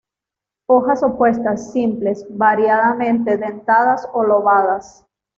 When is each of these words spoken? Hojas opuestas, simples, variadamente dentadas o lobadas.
Hojas 0.67 1.03
opuestas, 1.03 1.71
simples, 1.73 2.25
variadamente 2.27 3.37
dentadas 3.37 4.09
o 4.13 4.23
lobadas. 4.23 5.05